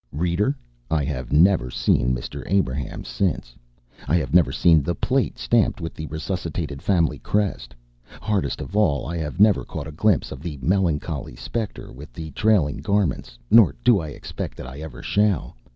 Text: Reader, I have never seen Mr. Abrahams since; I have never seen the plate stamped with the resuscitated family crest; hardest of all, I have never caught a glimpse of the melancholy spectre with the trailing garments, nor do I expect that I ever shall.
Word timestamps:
Reader, 0.13 0.57
I 0.89 1.03
have 1.03 1.31
never 1.31 1.69
seen 1.69 2.15
Mr. 2.15 2.41
Abrahams 2.47 3.07
since; 3.07 3.55
I 4.07 4.15
have 4.15 4.33
never 4.33 4.51
seen 4.51 4.81
the 4.81 4.95
plate 4.95 5.37
stamped 5.37 5.79
with 5.79 5.93
the 5.93 6.07
resuscitated 6.07 6.81
family 6.81 7.19
crest; 7.19 7.75
hardest 8.19 8.61
of 8.61 8.75
all, 8.75 9.05
I 9.05 9.17
have 9.17 9.39
never 9.39 9.63
caught 9.63 9.85
a 9.85 9.91
glimpse 9.91 10.31
of 10.31 10.41
the 10.41 10.57
melancholy 10.59 11.35
spectre 11.35 11.91
with 11.93 12.13
the 12.13 12.31
trailing 12.31 12.77
garments, 12.77 13.37
nor 13.51 13.75
do 13.83 13.99
I 13.99 14.07
expect 14.07 14.57
that 14.57 14.65
I 14.65 14.79
ever 14.79 15.03
shall. 15.03 15.55